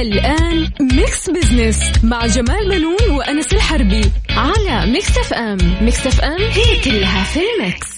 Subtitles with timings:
[0.00, 7.24] الآن Mix Business مع جمال بنون وأنس الحربي على Mix FM Mix FM هي كلها
[7.24, 7.96] في ال mix.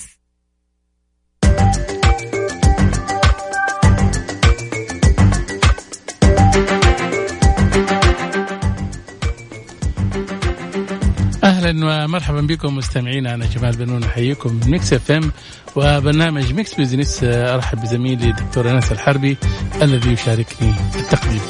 [11.45, 15.33] أهلا ومرحبا بكم مستمعينا أنا جمال بنون أحييكم من Mix FM
[15.79, 19.37] وبرنامج Mix Business أرحب بزميلي دكتور أنس الحربي
[19.83, 21.41] الذي يشاركني التقديم.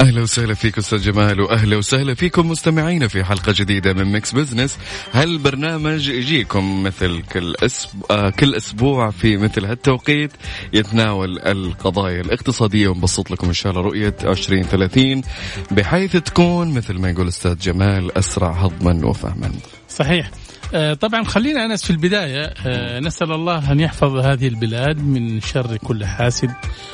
[0.00, 4.78] أهلا وسهلا فيك أستاذ جمال واهلا وسهلا فيكم مستمعينا في حلقة جديدة من Mix Business
[5.12, 10.32] هالبرنامج يجيكم مثل كل أسبوع آه كل أسبوع في مثل هالتوقيت
[10.72, 15.22] يتناول القضايا الاقتصادية ونبسط لكم إن شاء الله رؤية 2030
[15.70, 19.52] بحيث تكون مثل ما يقول أستاذ جمال أسرع هضما وفهما.
[19.88, 20.26] صحيح.
[20.26, 20.63] آه،
[21.00, 26.04] طبعا خلينا أنس في البداية آه، نسأل الله أن يحفظ هذه البلاد من شر كل
[26.04, 26.50] حاسد.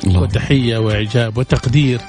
[0.07, 2.01] وتحية وإعجاب وتقدير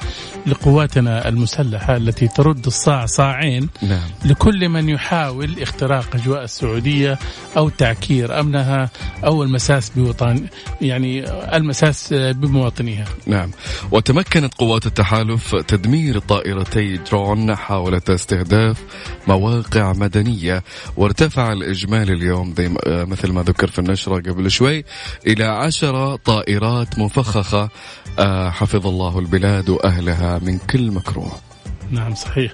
[0.46, 7.18] لقواتنا المسلحة التي ترد الصاع صاعين نعم لكل من يحاول اختراق أجواء السعودية
[7.56, 8.90] أو تعكير أمنها
[9.24, 10.46] أو المساس بوطن
[10.80, 11.24] يعني
[11.56, 13.04] المساس بمواطنيها.
[13.26, 13.50] نعم
[13.90, 18.82] وتمكنت قوات التحالف تدمير طائرتي درون حاولت استهداف
[19.28, 20.62] مواقع مدنية
[20.96, 24.84] وارتفع الإجمالي اليوم زي آه، مثل ما ذكر في النشرة قبل شوي
[25.26, 27.68] إلى عشرة طائرات مفخخة
[28.18, 31.32] آه، حفظ الله البلاد وأهلها من كل مكروه
[31.90, 32.52] نعم صحيح.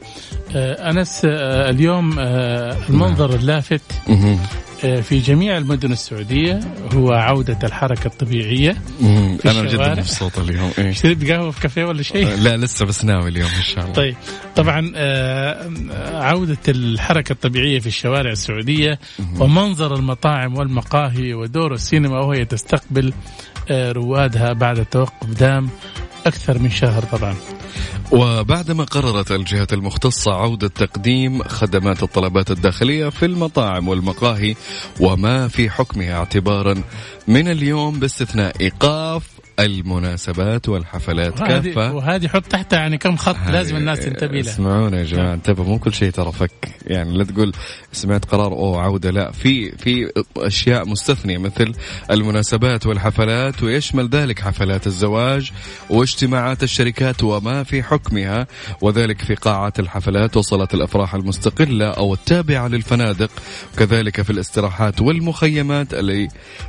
[0.57, 0.91] آه،
[1.25, 4.39] آه، اليوم المنظر اللافت مهم.
[4.39, 6.61] آه، في جميع المدن السعودية
[6.93, 8.77] هو عودة الحركة الطبيعية.
[9.01, 9.65] أنا الشوارع.
[9.65, 10.93] جدا مبسوط اليوم إيه.
[10.93, 14.17] شربت قهوة في كافيه ولا شيء؟ لا لسه بس ناوي اليوم إن شاء الله طيب
[14.57, 15.71] طبعا آه،
[16.15, 18.99] عودة الحركة الطبيعية في الشوارع السعودية
[19.41, 23.13] ومنظر المطاعم والمقاهي ودور السينما وهي تستقبل
[23.71, 25.69] آه، روادها بعد توقف دام
[26.27, 27.35] أكثر من شهر طبعا
[28.13, 34.55] وبعدما قررت الجهات المختصة عودة تقديم خدمات الطلبات الداخلية في المطاعم والمقاهي
[35.01, 36.83] وما في حكمها اعتبارا
[37.29, 41.41] من اليوم باستثناء إيقاف المناسبات والحفلات.
[41.41, 44.53] وهذه كافة وهذه حط تحتها يعني كم خط لازم الناس تنتبه لها.
[44.53, 46.69] اسمعونا يا جماعة انتبهوا مو كل شيء ترى فك.
[46.87, 47.53] يعني لا تقول
[47.93, 49.33] سمعت قرار أوه عودة لا.
[49.33, 51.73] في في أشياء مستثنية مثل
[52.11, 55.53] المناسبات والحفلات ويشمل ذلك حفلات الزواج
[55.91, 58.47] واجتماعات الشركات وما في حكمها
[58.83, 63.31] وذلك في قاعات الحفلات وصالات الأفراح المستقلة أو التابعة للفنادق.
[63.75, 66.29] وكذلك في الاستراحات والمخيمات اللي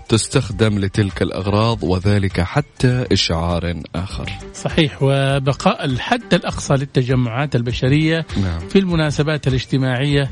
[0.09, 4.29] تستخدم لتلك الأغراض وذلك حتى إشعار آخر.
[4.53, 8.59] صحيح وبقاء الحد الأقصى للتجمعات البشرية نعم.
[8.59, 10.29] في المناسبات الاجتماعية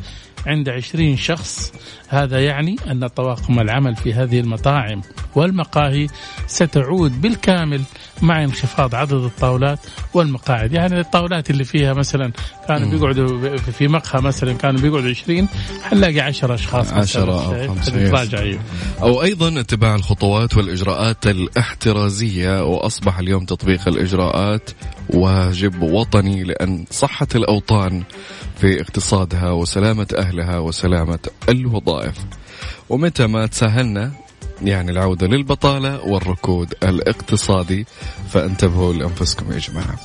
[0.47, 1.74] عند 20 شخص
[2.08, 5.02] هذا يعني أن طواقم العمل في هذه المطاعم
[5.35, 6.08] والمقاهي
[6.47, 7.81] ستعود بالكامل
[8.22, 9.80] مع انخفاض عدد الطاولات
[10.13, 12.31] والمقاعد يعني الطاولات اللي فيها مثلا
[12.68, 15.47] كانوا بيقعدوا في مقهى مثلا كانوا بيقعدوا 20
[15.84, 17.00] حنلاقي 10 أشخاص مثلاً.
[17.00, 18.59] عشرة أو شايف؟ خمسة، هتتراجع، أيوه.
[19.02, 24.69] أو أيضا اتباع الخطوات والإجراءات الاحترازية وأصبح اليوم تطبيق الإجراءات
[25.09, 28.03] واجب وطني لأن صحة الأوطان
[28.57, 31.19] في اقتصادها وسلامة أهلها وسلامة
[31.50, 32.16] الوظائف.
[32.90, 34.12] ومتى ما تساهلنا
[34.62, 37.85] يعني العودة للبطالة والركود الاقتصادي
[38.29, 40.00] فانتبهوا لأنفسكم يا جماعة.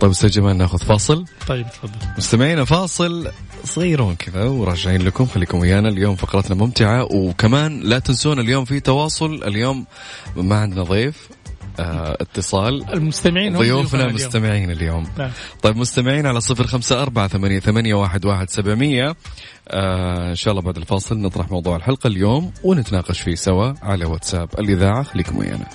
[0.00, 2.08] طيب أستاذ جمال ناخذ فاصل؟ طيب تفضل.
[2.18, 3.30] مستمعينا فاصل
[3.64, 5.26] صغيرون كذا وراجعين لكم.
[5.26, 5.88] خليكم ويانا.
[5.88, 9.44] اليوم فقرتنا ممتعة وكمان لا تنسون اليوم في تواصل.
[9.44, 9.86] اليوم
[10.36, 11.28] ما عندنا ضيف.
[11.78, 12.92] اتصال.
[12.92, 14.14] المستمعين ضيوفنا ضيوفنا اليوم.
[14.14, 15.06] مستمعين اليوم.
[15.18, 15.30] نعم.
[15.62, 19.16] طيب مستمعين على صفر خمسة أربعة ثمانية, ثمانية واحد, واحد سبعمية.
[19.68, 24.48] آه إن شاء الله بعد الفاصل نطرح موضوع الحلقة اليوم ونتناقش فيه سوا على واتساب.
[24.58, 25.66] الإذاعة خليكم ويانا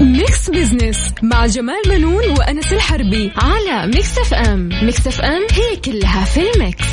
[0.00, 4.68] Mix Business مع جمال بنون وأنس الحربي على Mix FM.
[4.82, 6.84] Mix FM هي كلها في ال mix.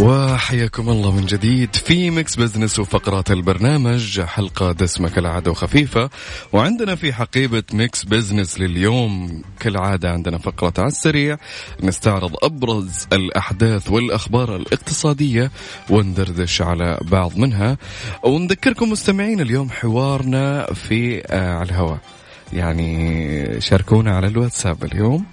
[0.00, 6.10] وحياكم الله من جديد في Mix Business وفقرات البرنامج حلقة دسمة كالعادة وخفيفة.
[6.52, 11.36] وعندنا في حقيبة Mix Business لليوم كالعادة عندنا فقرة على السريع.
[11.82, 15.50] نستعرض أبرز الأحداث والأخبار الاقتصادية
[15.90, 17.76] وندردش على بعض منها.
[18.22, 21.98] ونذكركم مستمعين اليوم حوارنا في آه على الهواء.
[22.54, 25.26] يعني شاركونا على الواتساب اليوم.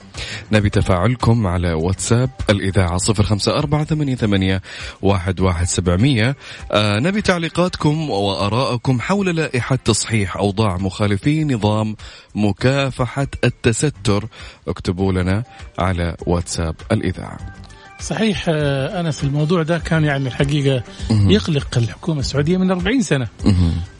[0.51, 4.61] نبي تفاعلكم على واتساب الإذاعة صفر خمسة أربعة ثمانية, ثمانية
[5.01, 6.35] واحد, واحد سبعمية.
[6.71, 11.95] آه نبي تعليقاتكم وآراءكم حول لائحة تصحيح أوضاع مخالفي نظام
[12.35, 14.25] مكافحة التستر.
[14.67, 15.43] اكتبوا لنا
[15.79, 17.60] على واتساب الإذاعة.
[18.01, 23.27] صحيح آه، أنس الموضوع ده كان يعني الحقيقة يقلق الحكومة السعودية من 40 سنة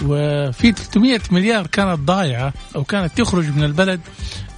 [0.05, 3.99] وفي 300 مليار كانت ضايعة أو كانت تخرج من البلد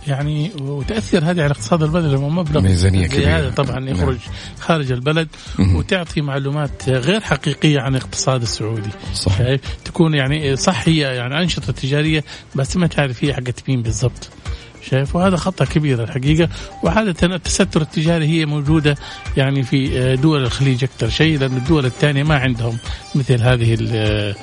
[0.07, 3.37] يعني وتأثر هذه على اقتصاد البلد لما مبلغ ميزانية زي كبيرة.
[3.37, 3.95] هذا طبعا نعم.
[3.95, 4.17] يخرج
[4.59, 5.27] خارج البلد
[5.59, 5.75] مهم.
[5.75, 9.37] وتعطي معلومات غير حقيقية عن الاقتصاد السعودي صح.
[9.37, 12.23] شايف تكون يعني صح هي يعني أنشطة تجارية
[12.55, 14.29] بس ما تعرف هي حقت مين بالضبط
[14.89, 16.49] شايف؟ وهذا خطأ كبير الحقيقة.
[16.83, 18.95] وعادة التستر التجاري هي موجودة
[19.37, 22.77] يعني في آه، دول الخليج أكثر شيء لأن الدول الثانية ما عندهم
[23.15, 24.35] مثل هذه آه،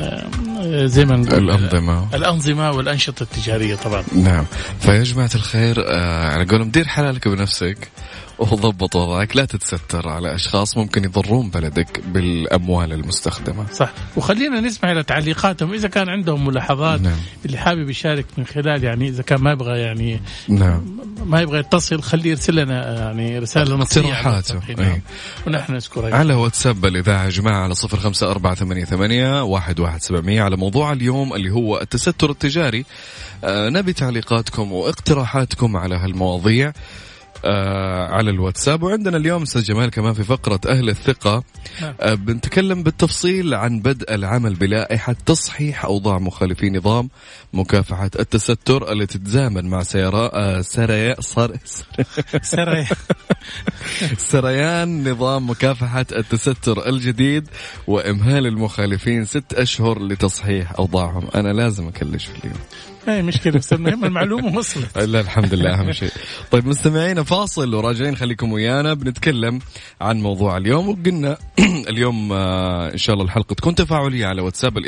[0.00, 2.14] آه، زي ما نقول الأنظمة.
[2.14, 4.04] الأنظمة والأنشطة التجارية طبعا.
[4.16, 4.44] نعم.
[4.80, 5.96] فيا جماعة الخير
[6.32, 7.88] على قولهم دير حلالك بنفسك
[8.40, 13.66] وضبط وضعك لا تتستر على أشخاص ممكن يضرون بلدك بالأموال المستخدمة.
[13.72, 13.92] صح.
[14.16, 15.72] وخلينا نسمع إلى تعليقاتهم.
[15.72, 17.16] إذا كان عندهم ملاحظات نعم.
[17.44, 21.00] اللي حابب يشارك من خلال يعني إذا كان ما يبغى يعني نعم.
[21.24, 24.00] ما يبغى يتصل خليه يرسل لنا يعني رسالة نصية.
[24.00, 24.60] على اقتراحاته.
[24.68, 24.74] أي.
[24.74, 25.00] نعم.
[25.46, 30.02] ونحن نذكرها على واتساب الإذاعة يا جماعة على صفر خمسة أربعة ثمانية, ثمانية واحد, واحد
[30.02, 30.42] سبعمية.
[30.42, 32.84] على موضوع اليوم اللي هو التستر التجاري.
[33.44, 36.72] آه نبي تعليقاتكم واقتراحاتكم على هالمواضيع.
[37.44, 38.82] آه على الواتساب.
[38.82, 41.44] وعندنا اليوم أستاذ جمال كمان في فقرة أهل الثقة.
[41.82, 41.94] نعم.
[42.00, 47.08] آه بنتكلم بالتفصيل عن بدء العمل بلائحة تصحيح أوضاع مخالفي نظام
[47.52, 51.56] مكافحة التستر التي تتزامن مع سيرا آه سريا صر
[52.42, 52.86] سريع
[54.30, 57.48] سريان نظام مكافحة التستر الجديد
[57.86, 61.28] وإمهال المخالفين ست أشهر لتصحيح أوضاعهم.
[61.34, 62.58] أنا لازم أكلش في اليوم.
[63.06, 66.10] ما هي مشكلة بس المهم المعلومة وصلت لا الحمد لله أهم شيء.
[66.50, 69.58] طيب مستمعينا فاصل وراجعين خليكم ويانا بنتكلم
[70.00, 71.36] عن موضوع اليوم وقلنا
[71.90, 74.78] اليوم آه، إن شاء الله الحلقة تكون تفاعلية على واتساب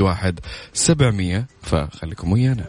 [0.00, 0.40] واحد
[0.72, 1.46] سبعمية.
[1.62, 2.64] فخليكم ويانا.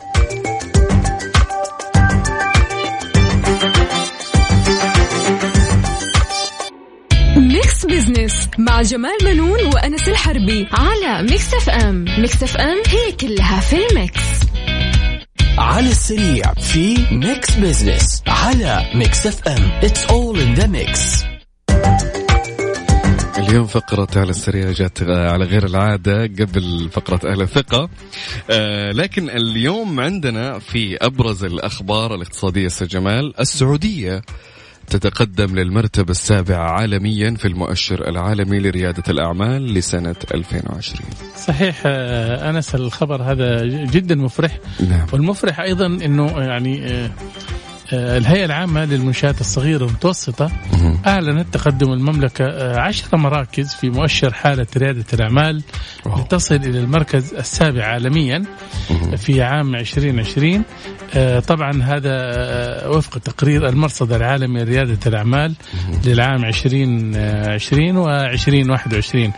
[7.85, 13.75] Mix Business مع جمال بنون وأنس الحربي على Mix FM Mix FM هي كلها في
[13.87, 14.19] ال mix.
[15.57, 21.23] على السريع في Mix Business على Mix FM It's all in the mix
[23.37, 27.89] اليوم فقرة على السريع جات على غير العادة قبل فقرة أهل الثقة.
[28.49, 34.21] آه لكن اليوم عندنا في أبرز الأخبار الاقتصادية أستاذ جمال السعودية
[34.87, 40.99] تتقدم للمرتبة السابعة عالميا في المؤشر العالمي لريادة الأعمال لسنة 2020
[41.37, 44.59] صحيح آه، أنس الخبر هذا جدا مفرح.
[44.89, 45.07] نعم.
[45.13, 47.11] والمفرح أيضا أنه يعني آه، آه،
[47.93, 50.51] الهيئة العامة للمنشآت الصغيرة والمتوسطة.
[51.07, 55.63] أعلنت تقدم المملكة آه، عشر مراكز في مؤشر حالة ريادة الأعمال.
[56.17, 58.43] لتصل إلى المركز السابع عالميا.
[59.17, 60.63] في عام 2020
[61.13, 65.53] آه، طبعا هذا آه، وفق تقرير المرصد العالمي لريادة الأعمال
[66.05, 69.33] للعام 2020 و 2021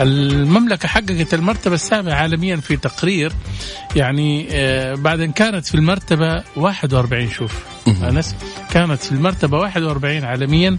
[0.00, 3.32] المملكة حققت المرتبة السابعة عالميا في تقرير
[3.96, 8.34] يعني آه، بعد أن كانت في المرتبة 41 شوف أنس.
[8.70, 10.78] كانت في المرتبة 41 عالميا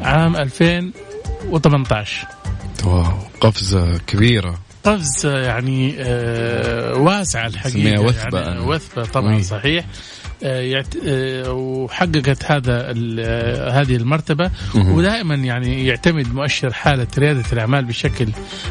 [0.00, 2.26] عام 2018
[2.84, 3.04] واو.
[3.40, 4.58] قفزة كبيرة.
[4.84, 8.60] قفز يعني آه واسعة الحقيقة سميها وثبة يعني.
[8.60, 9.42] وثبة طبعا مم.
[9.42, 9.84] صحيح.
[11.48, 14.50] وحققت هذا آه هذه المرتبة.
[14.74, 18.28] ودائما يعني يعتمد مؤشر حالة ريادة الأعمال بشكل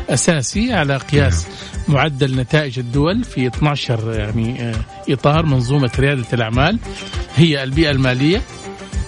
[0.09, 1.47] أساسي على قياس
[1.87, 4.75] معدل نتائج الدول في 12 يعني آه
[5.09, 6.79] إطار منظومة ريادة الأعمال.
[7.35, 8.41] هي البيئة المالية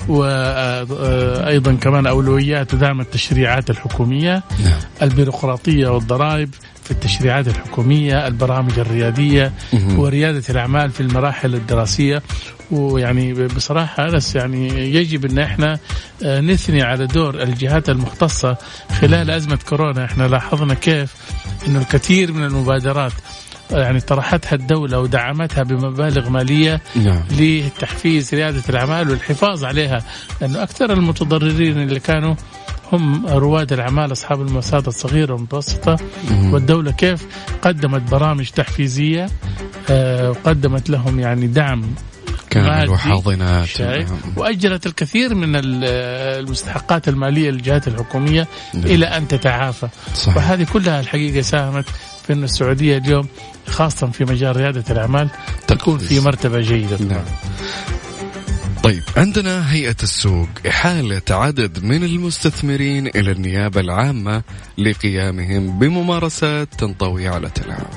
[0.07, 4.79] وأيضا كمان أولويات ودعم التشريعات الحكومية نعم.
[5.01, 6.49] البيروقراطية والضرائب
[6.83, 9.99] في التشريعات الحكومية البرامج الريادية مهم.
[9.99, 12.21] وريادة الأعمال في المراحل الدراسية.
[12.73, 15.79] ويعني بصراحة أنس يعني يجب أن إحنا
[16.23, 18.57] آه، نثني على دور الجهات المختصة
[19.01, 20.05] خلال أزمة كورونا.
[20.05, 21.13] إحنا لاحظنا كيف
[21.67, 23.13] أنه الكثير من المبادرات
[23.71, 27.23] يعني طرحتها الدولة ودعمتها بمبالغ مالية نعم.
[27.39, 30.03] لتحفيز ريادة الأعمال والحفاظ عليها.
[30.41, 32.35] لأنه أكثر المتضررين اللي كانوا
[32.91, 35.97] هم رواد الأعمال أصحاب المؤسسات الصغيرة والمتوسطة.
[36.51, 37.25] والدولة كيف
[37.61, 39.29] قدمت برامج تحفيزية
[39.89, 41.83] آه، وقدمت لهم يعني دعم
[42.53, 42.91] كامل مادي.
[42.91, 44.05] وحاضنات نعم.
[44.35, 45.83] واجلت الكثير من ال-
[46.43, 50.37] المستحقات المالية للجهات الحكومية إلى أن تتعافى صحيح.
[50.37, 51.85] وهذه كلها الحقيقة ساهمت
[52.27, 53.27] في أن السعودية اليوم
[53.69, 55.29] خاصة في مجال ريادة الأعمال
[55.67, 57.25] تكون في مرتبة جيدة نعم
[58.83, 64.43] طيب عندنا هيئة السوق إحالة عدد من المستثمرين إلى النيابة العامة
[64.77, 67.87] لقيامهم بممارسات تنطوي على تلاعب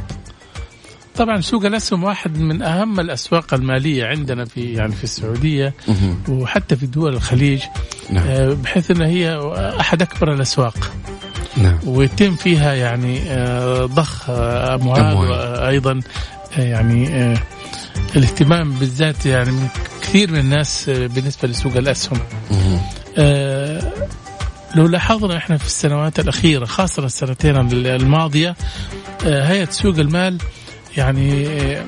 [1.16, 5.74] طبعا سوق الأسهم واحد من أهم الأسواق المالية عندنا في يعني في السعودية.
[6.28, 7.62] وحتى في دول الخليج
[8.10, 8.26] نعم.
[8.28, 9.38] آه، بحيث إنها هي
[9.80, 10.92] أحد أكبر الأسواق.
[11.56, 11.78] نعم.
[11.86, 15.30] ويتم فيها يعني آه، ضخ آه، أموال أموال.
[15.30, 16.00] وأيضا
[16.56, 17.34] يعني
[18.16, 19.68] الاهتمام بالذات يعني من
[20.02, 22.18] كثير من الناس بالنسبة لسوق الأسهم.
[24.74, 28.56] لو لاحظنا إحنا في السنوات الأخيرة خاصة السنتين الماضية
[29.24, 30.38] هيئة سوق المال
[30.96, 31.84] يعني آه،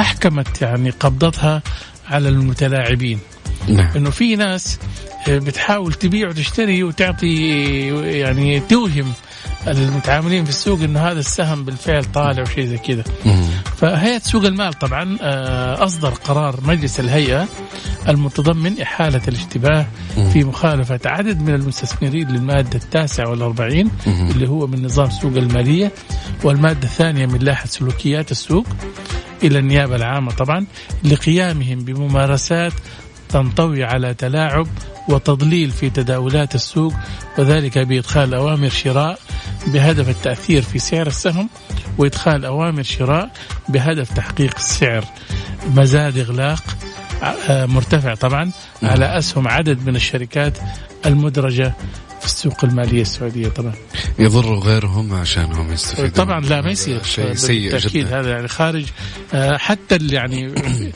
[0.00, 1.62] أحكمت يعني قبضتها
[2.10, 3.18] على المتلاعبين.
[3.68, 3.90] نعم.
[3.96, 4.78] إنه في ناس
[5.28, 7.36] آه، بتحاول تبيع وتشتري وتعطي
[8.18, 9.12] يعني توهم
[9.66, 13.04] المتعاملين في السوق انه هذا السهم بالفعل طالع وشيء زي كذا.
[13.76, 17.48] فهيئة سوق المال طبعا آه، أصدر قرار مجلس الهيئة
[18.08, 19.86] المتضمن إحالة الاشتباه
[20.32, 25.92] في مخالفة عدد من المستثمرين للمادة التاسعة والأربعين اللي هو من نظام سوق المالية
[26.44, 28.66] والمادة الثانية من لائحة سلوكيات السوق
[29.42, 30.66] إلى النيابة العامة طبعا
[31.04, 32.72] لقيامهم بممارسات
[33.32, 34.66] تنطوي على تلاعب
[35.08, 36.94] وتضليل في تداولات السوق
[37.38, 39.18] وذلك بإدخال أوامر شراء
[39.66, 41.48] بهدف التأثير في سعر السهم
[41.98, 43.30] وإدخال أوامر شراء
[43.68, 45.04] بهدف تحقيق السعر.
[45.76, 46.62] مزاد إغلاق
[47.48, 48.50] آه، مرتفع طبعا
[48.82, 50.58] على أسهم عدد من الشركات
[51.06, 51.74] المدرجة
[52.20, 53.72] في السوق المالية السعودية طبعا.
[54.18, 56.10] يضروا غيرهم عشانهم يستفيدون.
[56.10, 57.02] طبعا لا ما يصير.
[57.02, 58.20] شيء سيء جدا.
[58.20, 58.84] هذا يعني خارج
[59.34, 60.54] آه، حتى اللي يعني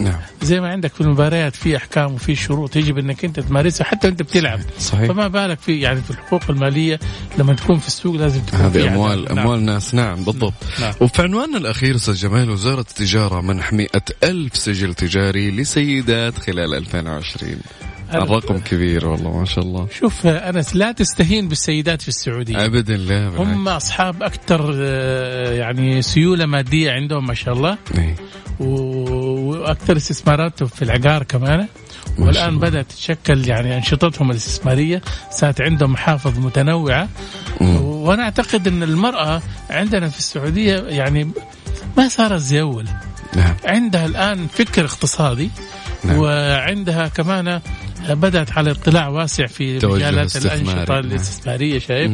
[0.00, 0.18] نعم.
[0.42, 4.22] زي ما عندك في المباريات في أحكام وفي شروط يجب إنك أنت تمارسها حتى وأنت
[4.22, 4.60] بتلعب.
[4.78, 5.08] صحيح.
[5.08, 7.00] فما بالك في يعني في الحقوق المالية
[7.38, 9.24] لما تكون في السوق لازم تكون هذه اموال.
[9.24, 9.38] نعم.
[9.38, 9.94] أموال ناس.
[9.94, 10.54] نعم بالضبط.
[10.80, 10.92] نعم.
[11.00, 17.56] وفي عنواننا الأخير أستاذ جمال وزارة التجارة منح مئة ألف سجل تجاري لسيدات خلال 2020
[18.14, 19.86] الرقم كبير والله ما شاء الله.
[19.98, 22.64] شوف أنس لا تستهين بالسيدات في السعودية.
[22.64, 23.28] ابدا لا.
[23.28, 27.78] هم أصحاب أكثر آه، يعني سيولة مادية عندهم ما شاء الله.
[27.98, 28.14] إيه.
[28.60, 29.09] و-
[29.60, 31.66] وأكثر استثمارات في العقار كمان
[32.18, 32.58] والآن.
[32.58, 37.08] بدأت تتشكل يعني أنشطتهم الاستثمارية صارت عندهم محافظ متنوعة.
[37.60, 41.30] وأنا أعتقد إن المرأة عندنا في السعودية يعني
[41.96, 42.86] ما صارت زي أول
[43.36, 45.50] نعم عندها الآن فكر اقتصادي
[46.04, 46.18] نعم.
[46.18, 47.60] وعندها كمان
[48.14, 50.36] بدأت على اطلاع واسع في مجالات.
[50.36, 50.98] الأنشطة نعم.
[51.04, 52.12] الاستثمارية شايف.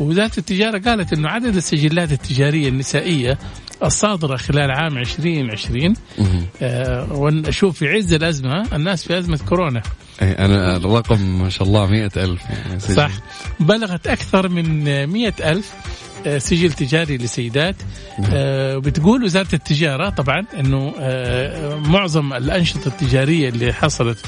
[0.00, 3.38] ووزاره التجارة قالت إنه عدد السجلات التجارية النسائية
[3.82, 6.42] الصادرة خلال عام 2020 مم.
[6.62, 9.82] آه ونشوف في عز الأزمة الناس في أزمة كورونا
[10.22, 12.94] إيه، أنا الرقم ما شاء الله مئة ألف يعني سجل.
[12.96, 13.10] صح
[13.60, 15.72] بلغت أكثر من مئة ألف
[16.26, 17.76] آه، سجل تجاري لسيدات
[18.32, 24.18] آه، بتقول وزارة التجارة طبعا أنه آه، معظم الأنشطة التجارية اللي حصلت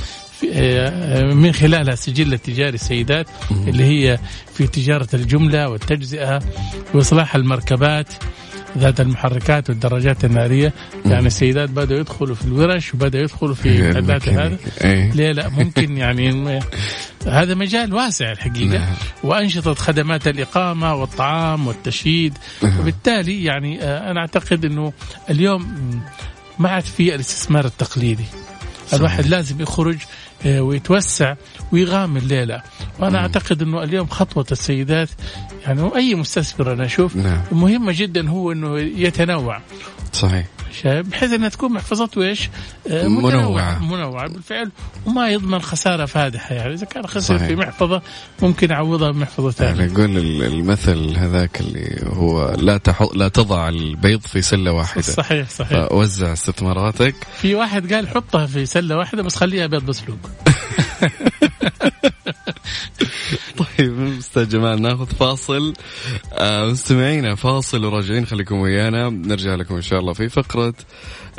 [1.35, 4.19] من خلالها سجل التجاري السيدات اللي هي
[4.55, 6.43] في تجارة الجملة والتجزئة
[6.95, 8.09] وإصلاح المركبات
[8.79, 10.73] ذات المحركات والدراجات النارية.
[11.07, 14.57] يعني السيدات بدأوا يدخلوا في الورش وبدأوا يدخلوا في محلات هذا.
[15.15, 16.61] ليه لا ممكن يعني
[17.27, 18.79] هذا مجال واسع الحقيقة.
[18.79, 18.95] نعم.
[19.25, 22.39] وأنشطة خدمات الإقامة والطعام والتشييد.
[22.63, 22.81] نعم.
[22.81, 24.93] وبالتالي يعني آه، أنا أعتقد أنه
[25.31, 25.77] اليوم
[26.59, 28.25] ما عاد في الاستثمار التقليدي.
[28.93, 29.99] الواحد لازم يخرج
[30.47, 31.35] آه، ويتوسع
[31.73, 32.63] ويغامر الليلة.
[32.99, 35.09] وأنا أعتقد أنه اليوم خطوة السيدات
[35.67, 37.43] يعني أي مستثمر أنا أشوف نعم.
[37.53, 39.61] مهمة جدا هو أنه يتنوع.
[40.13, 40.56] صحيح.
[40.83, 42.51] شايف بحيث إنها تكون محفظته إيش؟
[42.91, 43.85] آه، منوعة.
[43.85, 44.71] منوعة بالفعل
[45.07, 46.75] وما يضمن خسارة فادحة يعني.
[46.75, 47.49] إذا كان خسر صحيح.
[47.49, 48.03] في محفظة
[48.43, 53.69] ممكن يعوضها بمحفظة يعني ثانية يقول ال- المثل هذاك اللي هو لا تحط لا تضع
[53.69, 55.03] البيض في سلة واحدة.
[55.03, 55.87] صحيح صحيح.
[55.89, 57.15] فوزع استثماراتك.
[57.41, 60.19] في واحد قال حطها في سلة واحدة بس خليها بيض مسلوق
[63.79, 65.75] طيب أستاذ جمال ناخذ فاصل.
[66.33, 69.09] آه مستمعينا فاصل وراجعين خليكم ويانا.
[69.09, 70.75] نرجع لكم إن شاء الله في فقرة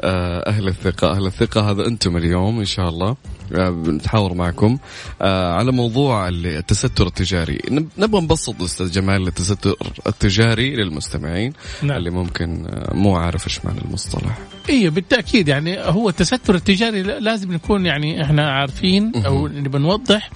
[0.01, 1.11] آه أهل الثقة.
[1.11, 3.15] أهل الثقة هذا أنتم اليوم إن شاء الله.
[3.51, 4.77] بنتحاور معكم.
[5.21, 7.59] آه، على موضوع التستر التجاري.
[7.71, 9.75] نب- نبغى نبسط أستاذ جمال التستر
[10.07, 11.97] التجاري للمستمعين نعم.
[11.97, 14.37] اللي ممكن آه، مو عارف إيش معنى المصطلح.
[14.69, 20.29] أيوه بالتأكيد يعني هو التستر التجاري لا- لازم نكون يعني إحنا عارفين أو نبى نوضح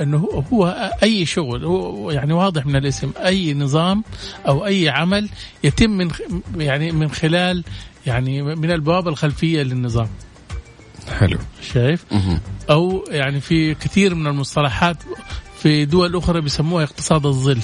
[0.00, 4.04] إنه هو- أي شغل هو يعني واضح من الاسم أي نظام
[4.48, 5.28] أو أي عمل
[5.64, 6.08] يتم من
[6.56, 7.64] يعني من خلال
[8.06, 10.08] يعني من البوابة الخلفية للنظام.
[11.18, 11.38] حلو
[11.72, 12.40] شايف مهم.
[12.70, 14.96] أو يعني في كثير من المصطلحات
[15.58, 17.60] في دول أخرى بيسموها اقتصاد الظل.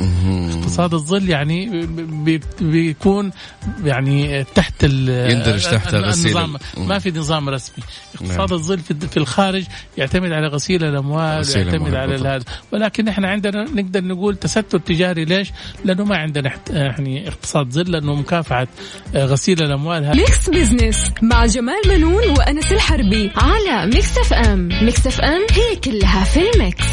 [0.00, 1.86] اقتصاد الظل يعني
[2.24, 3.30] بي- بيكون
[3.84, 6.36] يعني تحت ال- يندرج تحت غسيل
[6.76, 7.84] ما في نظام رسمي.
[8.14, 8.52] اقتصاد نعم.
[8.58, 9.64] الظل في في الخارج
[9.98, 12.14] يعتمد على غسيل الأموال غسيل يعتمد على.
[12.28, 15.24] هذا ولكن إحنا عندنا نقدر نقول تستر تجاري.
[15.24, 15.52] ليش؟
[15.84, 18.66] لأنه ما عندنا يعني اقتصاد ظل لأنه مكافحة
[19.14, 20.16] غسيل الأموال.
[20.16, 26.40] Mix Business مع جمال بنون وأنس الحربي على Mix FM Mix FM هي كلها في
[26.54, 26.84] ال mix.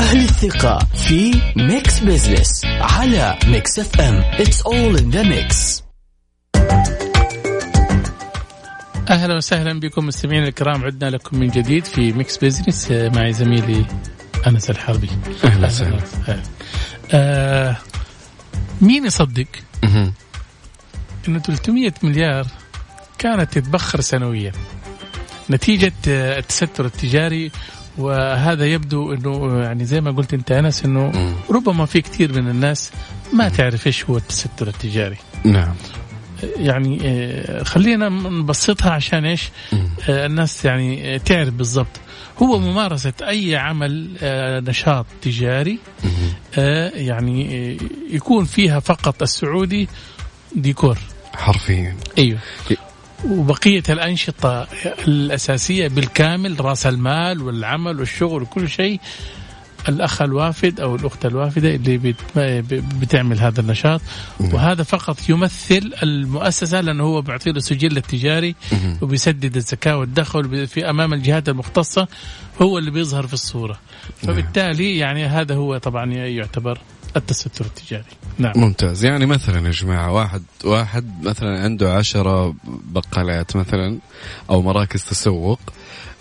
[0.00, 5.82] أهل الثقة في Mix Business على Mix FM It's all in the mix.
[9.10, 10.84] أهلا وسهلا بكم مستمعينا الكرام.
[10.84, 13.86] عدنا لكم من جديد في Mix Business آه، معي زميلي
[14.46, 15.10] أنس الحربي.
[15.44, 15.98] أهلا وسهلا.
[16.28, 16.42] أهلا.
[17.12, 17.76] آه
[18.80, 19.46] مين يصدق.
[21.28, 22.46] إنه 300 مليار
[23.18, 24.52] كانت تتبخر سنويا؟
[25.50, 27.50] نتيجة آه، التستر التجاري
[28.00, 31.34] وهذا يبدو إنه يعني زي ما قلت أنت أنس إنه.
[31.50, 32.90] ربما في كثير من الناس
[33.32, 35.16] ما تعرف إيش هو التستر التجاري.
[35.44, 35.74] نعم.
[36.56, 39.50] يعني آه، خلينا نبسطها عشان إيش.
[40.08, 42.00] آه، الناس يعني آه، تعرف بالضبط.
[42.42, 44.10] هو ممارسة أي عمل
[44.68, 45.78] نشاط تجاري
[46.94, 47.76] يعني
[48.10, 49.88] يكون فيها فقط السعودي
[50.56, 50.98] ديكور.
[51.34, 51.96] حرفيا.
[52.18, 52.38] أيوه.
[53.24, 54.66] وبقية الأنشطة
[55.08, 59.00] الأساسية بالكامل رأس المال والعمل والشغل وكل شيء.
[59.88, 64.00] الأخ الوافد أو الأخت الوافدة اللي بت- بتعمل هذا النشاط.
[64.40, 68.54] وهذا فقط يمثل المؤسسة لأنه هو بيعطي له سجل التجاري.
[69.02, 72.08] وبيسدد الزكاة والدخل في أمام الجهات المختصة.
[72.62, 73.78] هو اللي بيظهر في الصورة.
[74.16, 76.78] فبالتالي يعني هذا هو طبعا يعتبر
[77.16, 78.04] التستر التجاري.
[78.38, 78.52] نعم.
[78.56, 79.04] ممتاز.
[79.04, 83.98] يعني مثلا يا جماعة واحد واحد مثلا عنده عشرة بقالات مثلا
[84.50, 85.60] أو مراكز تسوق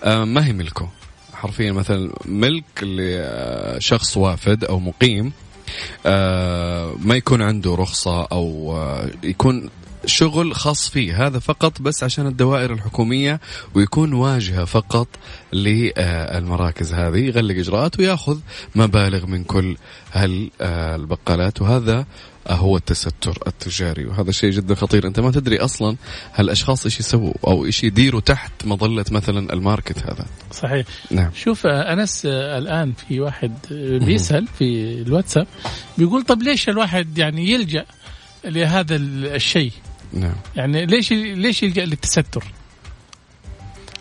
[0.03, 0.89] آه، ما هي ملكه؟
[1.33, 5.31] حرفيا مثلا ملك لشخص وافد أو مقيم
[6.05, 9.69] آه، ما يكون عنده رخصة أو آه، يكون
[10.09, 11.27] شغل خاص فيه.
[11.27, 13.39] هذا فقط بس عشان الدوائر الحكومية
[13.75, 15.07] ويكون واجهة فقط
[15.53, 17.17] للمراكز هذه.
[17.17, 18.39] يغلق إجراءات ويأخذ
[18.75, 19.77] مبالغ من كل
[20.13, 22.05] هالبقالات وهذا
[22.47, 24.05] هو التستر التجاري.
[24.05, 25.07] وهذا شيء جدا خطير.
[25.07, 25.95] أنت ما تدري أصلا
[26.35, 30.25] هالأشخاص إيش يسووا أو إيش يديروا تحت مظلة مثلا الماركت هذا.
[30.51, 30.85] صحيح.
[31.11, 31.31] نعم.
[31.35, 33.53] شوف أنس الآن في واحد
[34.05, 34.63] بيسأل في
[35.01, 35.47] الواتساب
[35.97, 37.85] بيقول طب ليش الواحد يعني يلجأ
[38.45, 39.71] لهذا ال- الشيء؟
[40.13, 40.35] نعم.
[40.55, 42.43] يعني ليش ليش يلجا للتستر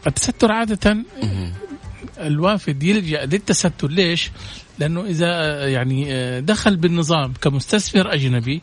[0.06, 1.04] التستر عادة.
[2.18, 3.88] الوافد يلجأ للتستر.
[3.88, 4.30] ليش؟
[4.78, 8.62] لأنه إذا آه، يعني آه، دخل بالنظام كمستثمر أجنبي.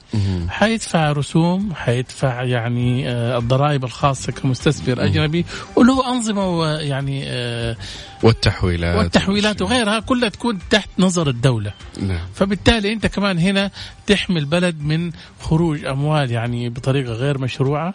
[0.49, 7.75] حيدفع رسوم حيدفع يعني آه، الضرائب الخاصة كمستثمر أجنبي وله أنظمة ويعني آه،
[8.23, 11.73] والتحويلات والتحويلات وغيرها كلها تكون تحت نظر الدولة.
[12.01, 12.19] نعم.
[12.35, 13.71] فبالتالي أنت كمان هنا
[14.07, 17.93] تحمي البلد من خروج أموال يعني بطريقة غير مشروعة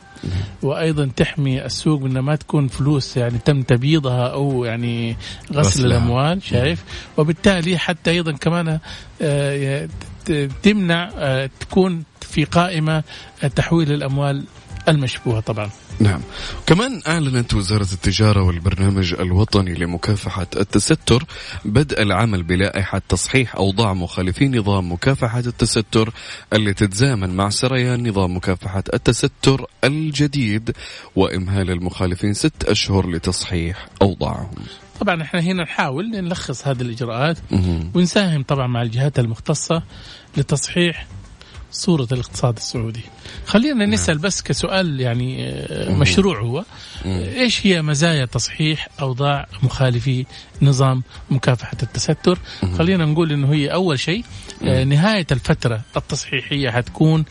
[0.62, 5.16] وأيضا تحمي السوق من ما تكون فلوس يعني تم تبييضها أو يعني
[5.52, 5.86] غسل.
[5.86, 6.84] الأموال شايف؟
[7.16, 8.78] وبالتالي حتى أيضا كمان
[9.22, 9.88] آه،
[10.62, 13.02] تمنع آه، تكون في قائمة
[13.56, 14.44] تحويل الأموال
[14.88, 15.70] المشبوهة طبعا.
[16.00, 16.20] نعم.
[16.66, 21.24] كمان أعلنت وزارة التجارة والبرنامج الوطني لمكافحة التستر
[21.64, 26.12] بدء العمل بلائحة تصحيح أوضاع مخالفين نظام مكافحة التستر
[26.52, 30.70] اللي تتزامن مع سريان نظام مكافحة التستر الجديد
[31.16, 34.54] وإمهال المخالفين ست أشهر لتصحيح أوضاعهم.
[35.00, 37.38] طبعا إحنا هنا نحاول نلخص هذه الإجراءات.
[37.94, 39.82] ونساهم طبعا مع الجهات المختصة
[40.36, 41.06] لتصحيح
[41.72, 43.00] صورة الاقتصاد السعودي.
[43.46, 46.64] خلينا نسأل بس كسؤال يعني آه، مشروع هو.
[47.04, 50.26] إيش هي مزايا تصحيح أوضاع مخالفي
[50.62, 52.38] نظام مكافحة التستر؟
[52.78, 54.24] خلينا نقول إنه هي أول شيء
[54.64, 57.24] آه، نهاية الفترة التصحيحية حتكون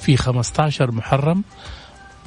[0.00, 1.44] في 15 محرم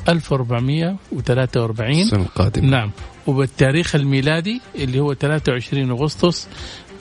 [0.10, 2.92] 1443 السنة القادمة نعم.
[3.30, 6.48] وبالتاريخ الميلادي اللي هو 23 أغسطس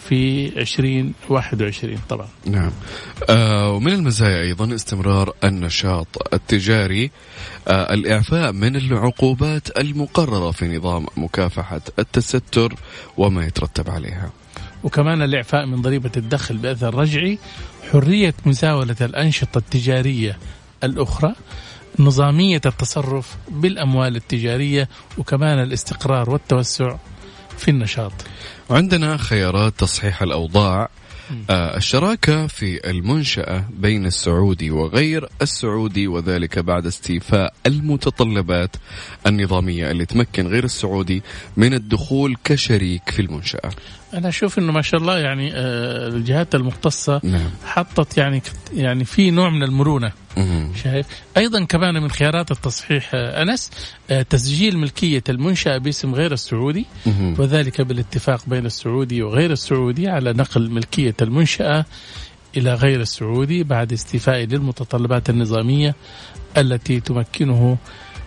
[0.08, 2.28] في 2021 طبعا.
[2.46, 2.70] نعم.
[3.30, 7.10] آه ومن المزايا أيضا استمرار النشاط التجاري.
[7.68, 12.74] آه الإعفاء من العقوبات المقررة في نظام مكافحة التستر
[13.16, 14.30] وما يترتب عليها.
[14.84, 17.38] وكمان الإعفاء من ضريبة الدخل بأثر رجعي
[17.92, 20.38] حرية مزاولة الأنشطة التجارية
[20.84, 21.34] الأخرى
[22.00, 26.96] نظامية التصرف بالأموال التجارية وكمان الاستقرار والتوسع
[27.58, 28.12] في النشاط.
[28.68, 30.88] وعندنا خيارات تصحيح الأوضاع
[31.50, 38.76] آه الشراكة في المنشأة بين السعودي وغير السعودي وذلك بعد استيفاء المتطلبات
[39.26, 41.22] النظامية اللي تمكن غير السعودي
[41.56, 43.70] من الدخول كشريك في المنشأة.
[44.14, 47.50] أنا أشوف إنه ما شاء الله يعني آه، الجهات المختصة نعم.
[47.64, 48.42] حطت يعني
[48.74, 50.72] يعني في نوع من المرونة مهم.
[50.84, 53.70] شايف أيضا كمان من خيارات التصحيح آه، أنس
[54.10, 57.34] آه، تسجيل ملكية المنشأة باسم غير السعودي مهم.
[57.38, 61.84] وذلك بالاتفاق بين السعودي وغير السعودي على نقل ملكية المنشأة
[62.56, 65.94] إلى غير السعودي بعد استيفائه للمتطلبات النظامية
[66.56, 67.76] التي تمكنه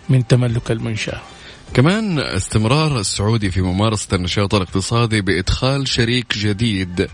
[0.10, 1.22] من تملك المنشأة
[1.74, 7.08] كمان استمرار السعودي في ممارسة النشاط الاقتصادي بإدخال شريك جديد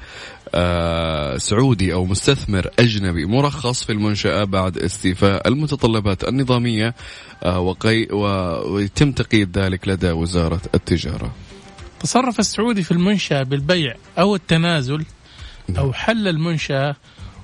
[0.55, 6.95] آه سعودي أو مستثمر أجنبي مرخص في المنشأة بعد استيفاء المتطلبات النظامية
[7.43, 8.07] آه وقي
[8.65, 11.31] ويتم تقييد ذلك لدى وزارة التجارة.
[11.99, 15.05] تصرف السعودي في المنشأة بالبيع أو التنازل
[15.77, 16.95] أو حل المنشأة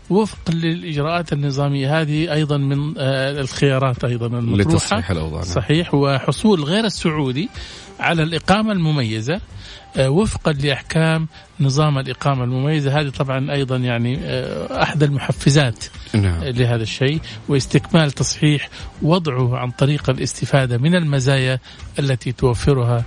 [0.09, 2.01] وفق للإجراءات النظامية.
[2.01, 4.75] هذه أيضا من آه، الخيارات أيضا المطروحة.
[4.75, 5.41] لتصحيح الأوضاع.
[5.41, 5.53] نعم.
[5.53, 5.93] صحيح.
[5.93, 7.49] وحصول غير السعودي
[7.99, 9.41] على الإقامة المميزة
[9.97, 11.27] آه، وفقا لأحكام
[11.59, 12.99] نظام الإقامة المميزة.
[12.99, 16.43] هذه طبعا أيضا يعني آه، أحد المحفزات نعم.
[16.43, 17.19] لهذا الشيء.
[17.49, 18.69] واستكمال تصحيح
[19.01, 21.59] وضعه عن طريق الاستفادة من المزايا
[21.99, 23.03] التي توفرها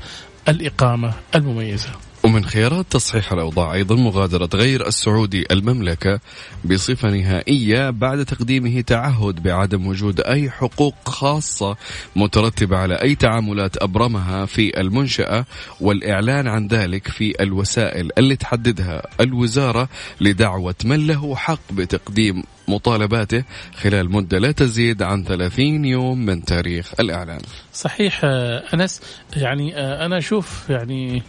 [0.49, 2.06] الإقامة المميزة.
[2.27, 6.21] ومن خيارات تصحيح الأوضاع أيضا مغادرة غير السعودي المملكة
[6.65, 11.77] بصفة نهائية بعد تقديمه تعهد بعدم وجود أي حقوق خاصة
[12.17, 15.45] مترتبة على أي تعاملات أبرمها في المنشأة
[15.81, 19.89] والإعلان عن ذلك في الوسائل اللي تحددها الوزارة
[20.21, 26.93] لدعوة من له حق بتقديم مطالباته خلال مدة لا تزيد عن 30 يوم من تاريخ
[27.01, 27.41] الإعلان.
[27.73, 29.01] صحيح آه، أنس
[29.37, 31.23] يعني آه، أنا أشوف يعني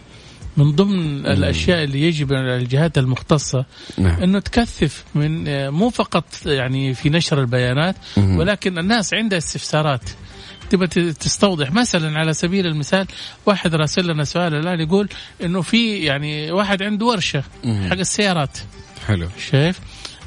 [0.58, 3.64] من ضمن الأشياء اللي يجب على الجهات المختصة
[3.98, 4.22] نعم.
[4.22, 8.36] أنه تكثف من مو فقط يعني في نشر البيانات مم.
[8.38, 10.02] ولكن الناس عندها استفسارات
[10.70, 11.72] تبى ت- تستوضح.
[11.72, 13.06] مثلا على سبيل المثال
[13.46, 15.08] واحد راسل لنا سؤال الآن يقول
[15.42, 17.42] إنه في يعني واحد عنده ورشة.
[17.64, 18.58] حق السيارات.
[19.06, 19.28] حلو.
[19.50, 19.80] شايف؟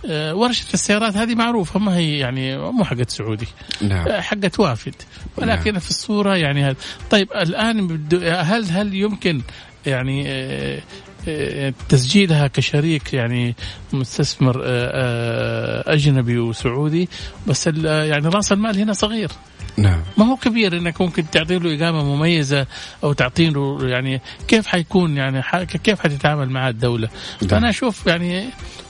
[0.09, 3.47] آه، ورشة السيارات هذه معروفة ما هي يعني مو حقت سعودي.
[3.81, 4.07] نعم.
[4.07, 4.95] آه، حقت وافد.
[5.37, 6.75] ولكن في الصورة يعني هذا
[7.09, 9.41] طيب الآن هل هل يمكن
[9.85, 10.81] يعني آه،
[11.27, 13.55] آه، تسجيلها كشريك يعني
[13.93, 17.09] مستثمر آه، آه، أجنبي وسعودي
[17.47, 19.31] بس يعني رأس المال هنا صغير.
[19.77, 20.01] نعم.
[20.17, 22.67] ما هو كبير إنك ممكن تعطي له إقامة مميزة
[23.03, 25.43] أو تعطي له يعني كيف حيكون يعني
[25.83, 27.09] كيف حتتعامل مع الدولة.
[27.49, 28.49] فأنا أشوف يعني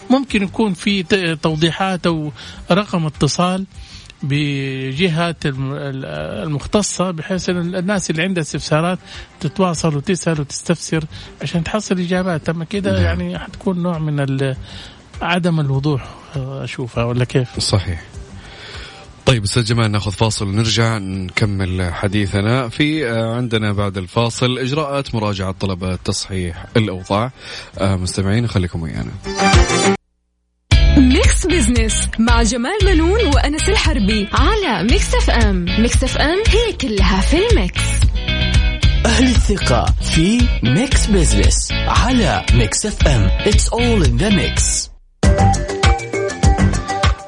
[0.10, 1.04] ممكن يكون في
[1.36, 2.32] توضيحات أو
[2.72, 3.66] رقم اتصال
[5.46, 6.06] ال-
[6.44, 9.00] المختصة بحيث أن الناس اللي عندها استفسارات
[9.40, 11.04] تتواصل وتسأل وتستفسر
[11.42, 12.50] عشان تحصل إجابات.
[12.50, 13.02] أما كده نعم.
[13.04, 14.56] يعني حتكون نوع من
[15.22, 18.04] عدم الوضوح أشوفها ولا كيف؟ صحيح.
[19.26, 22.70] طيب أستاذ جمال ناخذ فاصل ونرجع نكمل حديثنا.
[22.70, 27.32] في آه، عندنا بعد الفاصل إجراءات مراجعة طلبات تصحيح الأوضاع.
[27.78, 29.12] آه، مستمعين خليكم ويانا.
[31.46, 37.38] Mix Business مع جمال بنون وأنس الحربي على Mix FM Mix FM هي كلها في
[37.48, 37.82] ال mix.
[39.06, 44.90] أهل الثقة في Mix Business على Mix FM It's all in the mix.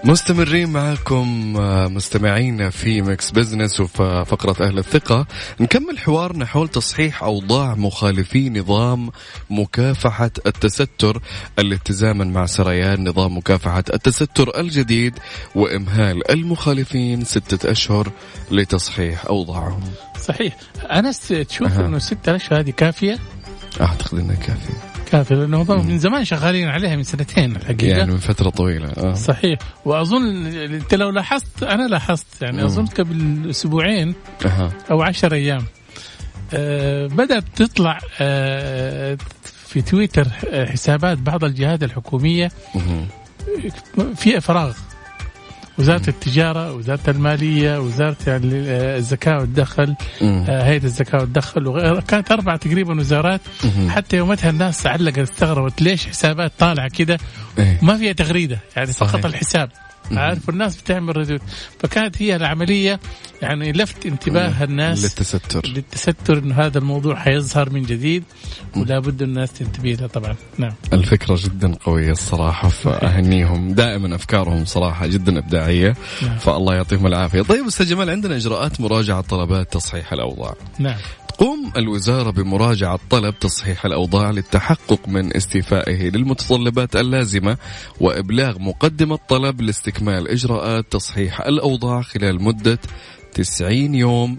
[0.06, 5.28] مستمرين معكم آه، مستمعينا في Mix Business وفي فقرة أهل الثقة.
[5.60, 9.10] نكمل حوارنا حول تصحيح أوضاع مخالفي نظام
[9.50, 11.22] مكافحة التستر
[11.60, 15.20] تزامنا مع سريان نظام مكافحة التستر الجديد
[15.56, 18.12] وإمهال المخالفين ستة أشهر
[18.52, 19.84] لتصحيح أوضاعهم.
[20.22, 20.58] صحيح.
[20.92, 21.80] أنس تشوف.
[21.80, 23.20] أنه ستة أشهر هذه كافية؟
[23.82, 24.93] أعتقد أنها كافية.
[25.14, 29.14] كافية لأنه هم من زمان شغالين عليها من سنتين الحقيقة يعني من فترة طويلة آه.
[29.14, 32.64] صحيح وأظن أنت لو لاحظت أنا لاحظت يعني مم.
[32.64, 34.16] اظن قبل أسبوعين.
[34.92, 35.66] أو عشر أيام
[36.54, 39.18] آه بدأت تطلع آه
[39.68, 43.08] في تويتر آه، حسابات بعض الجهات الحكومية مهم.
[44.16, 44.74] في فراغ
[45.78, 49.96] وزارة التجارة وزارة المالية وزارة يعني آه، الزكاة والدخل.
[50.22, 53.42] آه، هيئة الزكاة والدخل وغيرها كانت أربع تقريبا وزارات
[53.90, 57.18] حتى يومتها الناس علقت استغربت ليش حسابات طالعة كده
[57.60, 57.80] إيه.
[57.82, 58.94] ما فيها تغريدة يعني.
[58.94, 59.70] فقط الحساب
[60.18, 61.42] عارف الناس بتعمل ردود
[61.80, 63.00] فكانت هي العملية
[63.42, 65.68] يعني لفت انتباه الناس للتستر.
[65.68, 68.24] للتستر إنه هذا الموضوع حيظهر من جديد
[68.78, 70.36] ولا بد الناس تنتبه له طبعا.
[70.58, 70.74] نعم.
[70.94, 73.74] الفكرة جدا قوية الصراحة فأهنيهم.
[73.74, 76.38] دائما أفكارهم صراحة جدا إبداعية نعم.
[76.38, 77.42] فالله يعطيهم العافية.
[77.42, 80.54] طيب أستاذ جمال عندنا إجراءات مراجعة طلبات تصحيح الأوضاع.
[80.80, 80.98] نعم.
[81.38, 87.58] تقوم الوزارة بمراجعة طلب تصحيح الأوضاع للتحقق من استيفائه للمتطلبات اللازمة
[88.00, 92.80] وإبلاغ مقدم الطلب لاستكمال إجراءات تصحيح الأوضاع خلال مدة
[93.34, 94.38] 90 يوم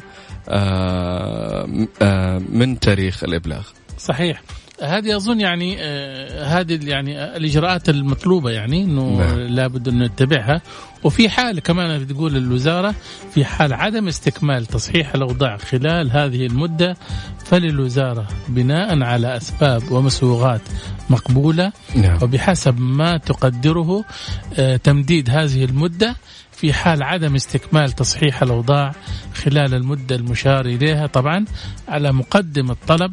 [0.49, 3.69] آه آه من تاريخ الإبلاغ.
[3.99, 4.43] صحيح.
[4.85, 9.39] هذه أظن يعني آه هذه يعني الإجراءات المطلوبة يعني إنه نعم.
[9.39, 10.61] لابد انه نتبعها.
[11.05, 12.95] وفي حال كمان بتقول الوزاره
[13.35, 16.97] في حال عدم استكمال تصحيح الأوضاع خلال هذه المدة
[17.45, 20.61] فللوزارة بناء على أسباب ومسوغات
[21.11, 22.19] مقبولة نعم.
[22.23, 24.05] وبحسب ما تقدره
[24.59, 26.17] آه، تمديد هذه المدة
[26.53, 28.95] في حال عدم استكمال تصحيح الأوضاع
[29.35, 31.07] خلال المدة المشار إليها.
[31.07, 31.45] طبعا
[31.89, 33.13] على مقدم الطلب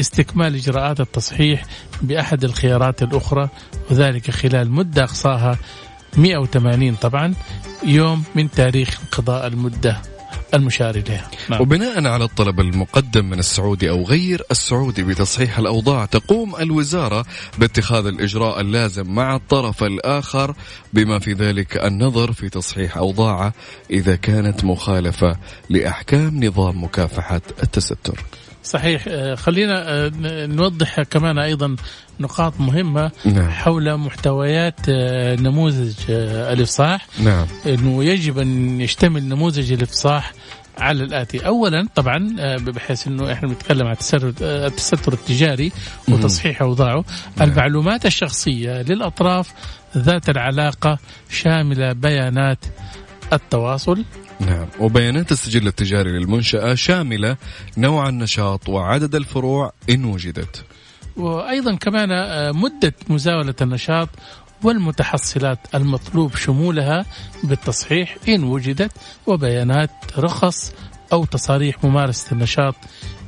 [0.00, 1.64] استكمال إجراءات التصحيح
[2.02, 3.48] بأحد الخيارات الأخرى
[3.90, 5.58] وذلك خلال مدة أقصاها
[6.16, 7.34] 180 طبعا
[7.84, 10.02] يوم من تاريخ انقضاء المدة
[10.54, 11.60] المشار إليها نعم.
[11.60, 17.24] وبناء على الطلب المقدم من السعودي أو غير السعودي بتصحيح الأوضاع تقوم الوزارة
[17.58, 20.54] باتخاذ الإجراء اللازم مع الطرف الآخر
[20.92, 23.52] بما في ذلك النظر في تصحيح اوضاعه
[23.90, 25.36] إذا كانت مخالفة
[25.70, 28.24] لأحكام نظام مكافحة التستر.
[28.64, 29.04] صحيح.
[29.08, 30.12] آه، خلينا آه،
[30.46, 31.76] نوضح كمان أيضا
[32.20, 33.50] نقاط مهمة نعم.
[33.50, 37.06] حول محتويات آه، نموذج الإفصاح.
[37.22, 37.46] نعم.
[37.66, 40.32] إنه يجب أن يشتمل نموذج الإفصاح
[40.78, 45.72] على الآتي، اولا طبعا بحيث إنه إحنا بنتكلم عن التستر التستر التجاري
[46.08, 47.04] وتصحيح أوضاعه،
[47.40, 49.52] المعلومات الشخصية للأطراف
[49.96, 50.98] ذات العلاقة
[51.30, 52.58] شاملة بيانات
[53.32, 54.04] التواصل
[54.40, 57.36] نعم وبيانات السجل التجاري للمنشأة شاملة
[57.76, 60.64] نوع النشاط وعدد الفروع إن وجدت.
[61.16, 64.08] وأيضا كمان آه، مدة مزاولة النشاط
[64.62, 67.06] والمتحصلات المطلوب شمولها
[67.44, 68.92] بالتصحيح إن وجدت
[69.26, 70.72] وبيانات رخص
[71.12, 72.74] أو تصاريح ممارسة النشاط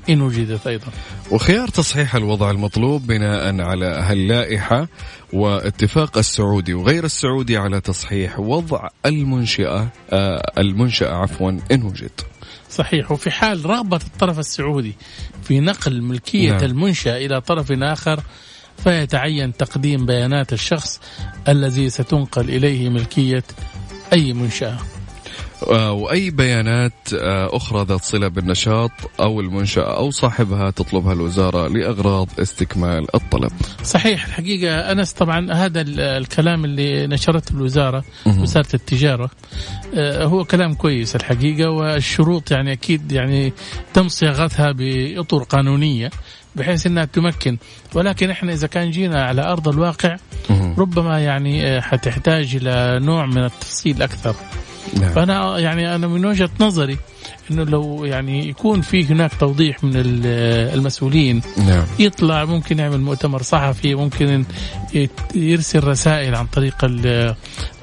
[0.08, 0.86] إن وجدت أيضا.
[1.30, 4.88] وخيار تصحيح الوضع المطلوب بناء على هاللائحة
[5.32, 12.20] واتفاق السعودي وغير السعودي على تصحيح وضع المنشأة آه المنشأة عفوا إن وجد
[12.70, 14.92] صحيح وفي حال رغبة الطرف السعودي
[15.42, 16.60] في نقل ملكية نعم.
[16.60, 16.70] نعم.
[16.70, 18.20] المنشأ إلى طرف آخر
[18.84, 21.00] فيتعين تقديم بيانات الشخص
[21.48, 23.44] الذي ستنقل إليه ملكية
[24.12, 24.78] أي منشأة.
[25.70, 32.28] آه وأي بيانات آه أخرى ذات صلة بالنشاط أو المنشأة أو صاحبها تطلبها الوزارة لأغراض
[32.38, 33.52] استكمال الطلب
[33.84, 38.04] صحيح الحقيقة أنس طبعا هذا ال- الكلام اللي نشرته الوزارة.
[38.26, 39.30] وزارة التجارة
[39.94, 43.52] آه، هو كلام كويس الحقيقة والشروط يعني أكيد يعني
[43.94, 46.10] تم صياغتها بأطر قانونية
[46.56, 47.58] بحيث إنها تمكن
[47.94, 50.16] ولكن إحنا إذا كان جينا على أرض الواقع.
[50.78, 54.34] ربما يعني حتحتاج إلى نوع من التفصيل أكثر
[55.00, 55.10] نعم.
[55.12, 56.98] فأنا يعني أنا من وجهة نظري
[57.50, 60.26] إنه لو يعني يكون في هناك توضيح من ال-
[60.78, 64.44] المسؤولين نعم يطلع ممكن يعمل مؤتمر صحفي ممكن
[65.34, 67.34] يرسل رسائل عن طريق ال-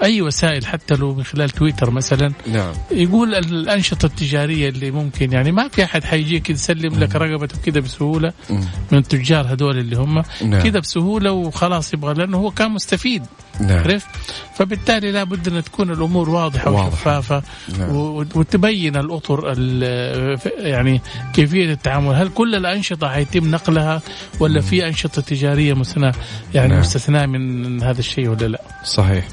[0.03, 5.51] أي وسائل حتى لو من خلال تويتر مثلا نعم يقول الأنشطة التجارية اللي ممكن يعني
[5.51, 8.63] ما في أحد حيجيك يسلم لك رقبته كده بسهولة مم.
[8.91, 10.63] من التجار هذول اللي هم نعم.
[10.63, 13.25] كده بسهولة وخلاص يبغى لأنه هو كان مستفيد
[13.59, 14.07] نعم عرفت
[14.55, 16.87] فبالتالي لابد أن تكون الأمور واضحة واضحة.
[16.87, 17.43] وشفافة
[17.79, 17.95] نعم.
[18.35, 19.55] وتبين الأطر
[20.59, 21.01] يعني
[21.33, 24.01] كيفية التعامل هل كل الأنشطة حيتم نقلها
[24.39, 26.11] ولا في أنشطة تجارية مثنى
[26.53, 26.79] يعني نعم.
[26.79, 29.27] مستثناة من هذا الشيء ولا لا صحيح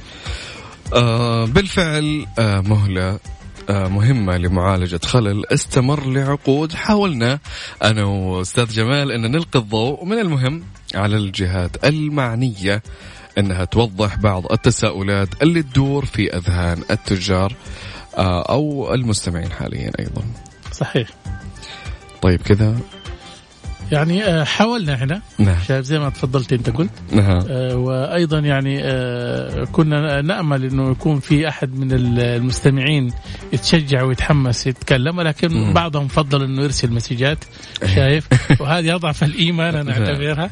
[0.95, 3.19] آه بالفعل آه مهلة
[3.71, 5.47] آه مهمة لمعالجة خلل.
[5.47, 6.73] استمر لعقود.
[6.73, 7.39] حاولنا
[7.83, 10.05] أنا وأستاذ جمال أن نلقي الضوء.
[10.05, 10.63] من المهم
[10.95, 12.83] على الجهات المعنية
[13.39, 17.53] أنها توضح بعض التساؤلات اللي تدور في أذهان التجار
[18.19, 20.23] أو المستمعين حاليا أيضا.
[20.73, 21.09] صحيح.
[22.23, 22.77] طيب كذا.
[23.93, 25.57] يعني آه، حاولنا إحنا نعم.
[25.69, 26.91] شايف زي ما تفضلت انت قلت.
[27.13, 27.45] نعم.
[27.49, 33.13] آه، وأيضا يعني آه، كنا نأمل إنه يكون في أحد من ال- المستمعين
[33.53, 35.73] يتشجع ويتحمس يتكلم ولكن مم.
[35.73, 37.39] بعضهم فضل إنه يرسل مسجات
[37.95, 38.29] شايف؟
[38.61, 40.51] وهذه أضعف الإيمان أنا أعتبرها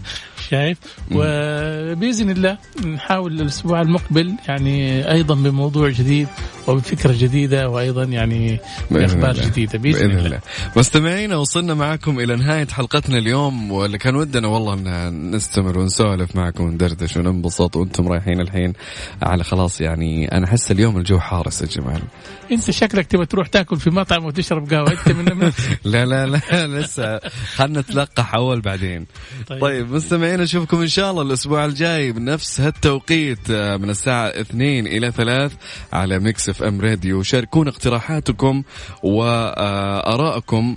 [0.51, 0.79] شايف؟
[1.13, 6.29] وبإذن الله نحاول الأسبوع المقبل يعني أيضا بموضوع جديد
[6.69, 10.27] وبفكرة جديدة وأيضا يعني بأخبار جديدة بإذن, بإذن الله.
[10.27, 10.41] الله.
[10.77, 16.65] مستمعينا وصلنا معكم إلى نهاية حلقتنا اليوم واللي كان ودنا والله إن نستمر ونسولف معكم
[16.65, 18.73] وندردش وننبسط وأنتم رايحين الحين
[19.23, 22.03] على خلاص يعني أنا أحس اليوم الجو حارس يا جمال
[22.53, 25.25] أنت شكلك تبغى تروح تاكل في مطعم وتشرب قهوة أنت من
[25.85, 27.21] لا لا لا لسه.
[27.55, 29.07] خلنا نتلقح أول بعدين.
[29.47, 34.87] طيب, طيب مستمعينا نشوفكم إن شاء الله الأسبوع الجاي بنفس هالتوقيت آه، من الساعة 2
[34.87, 35.57] إلى 3
[35.93, 38.63] على Mix FM Radio شاركونا اقتراحاتكم
[39.03, 40.77] وارائكم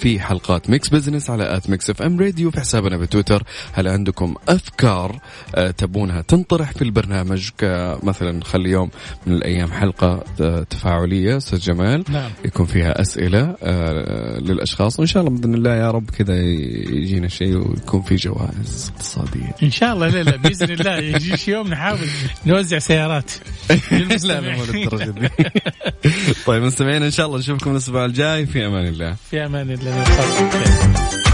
[0.00, 3.42] في حلقات Mix Business على at Mix FM Radio في حسابنا بتويتر.
[3.72, 5.20] هل عندكم أفكار
[5.54, 8.90] آه، تبونها تنطرح في البرنامج؟ كمثلا خلي يوم
[9.26, 12.04] من الأيام حلقة آه، تفاعلية أستاذ جمال.
[12.08, 12.30] نعم.
[12.44, 13.56] يكون فيها أسئلة
[14.38, 14.98] للأشخاص.
[14.98, 19.54] وإن شاء الله بإذن الله يا رب كذا يجينا شيء ويكون في جوائز اقتصادية.
[19.62, 20.96] إن شاء الله لا لا بإذن الله.
[20.96, 21.98] يجي يوم نحاول
[22.46, 23.30] نوزع سيارات.
[24.24, 24.60] لا لا
[26.46, 28.46] طيب مستمعين إن شاء الله نشوفكم الأسبوع الجاي.
[28.46, 29.16] في أمان الله.
[29.30, 31.29] في أمان الله.